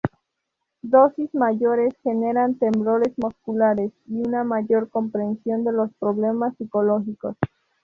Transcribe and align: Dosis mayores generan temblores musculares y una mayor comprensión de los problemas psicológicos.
Dosis 0.81 1.31
mayores 1.35 1.93
generan 2.03 2.55
temblores 2.55 3.13
musculares 3.17 3.91
y 4.07 4.21
una 4.27 4.43
mayor 4.43 4.89
comprensión 4.89 5.63
de 5.63 5.73
los 5.73 5.93
problemas 5.99 6.55
psicológicos. 6.57 7.37